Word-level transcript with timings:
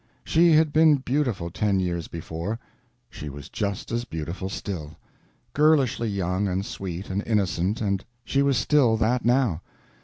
She 0.23 0.53
had 0.53 0.73
been 0.73 0.95
beautiful 0.95 1.51
ten 1.51 1.79
years 1.79 2.07
before; 2.07 2.57
she 3.07 3.29
was 3.29 3.49
just 3.49 3.91
as 3.91 4.03
beautiful 4.03 4.49
still; 4.49 4.97
girlishly 5.53 6.09
young 6.09 6.47
and 6.47 6.65
sweet 6.65 7.11
and 7.11 7.21
innocent, 7.27 7.81
and 7.81 8.03
she 8.25 8.41
was 8.41 8.57
still 8.57 8.97
that 8.97 9.23
now. 9.25 9.61